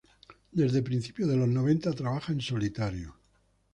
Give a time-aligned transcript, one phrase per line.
[0.51, 3.19] Desde principios de los noventa trabaja en solitario.